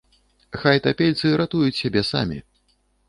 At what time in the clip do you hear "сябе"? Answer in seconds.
1.81-2.01